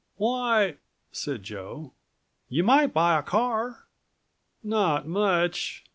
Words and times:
"Why," 0.15 0.77
said 1.11 1.43
Joe, 1.43 1.93
"you 2.49 2.63
might 2.63 2.91
buy 2.91 3.19
a 3.19 3.21
car." 3.21 3.85
"Not 4.63 5.05
much. 5.05 5.83